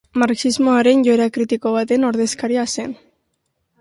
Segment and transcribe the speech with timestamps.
[0.21, 2.97] Marxismoaren joera kritiko baten ordezkari zen.